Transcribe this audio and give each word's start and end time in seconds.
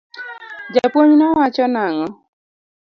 Japuonj 0.73 1.11
no 1.19 1.27
wacho 1.37 1.65
nang'o? 1.75 2.07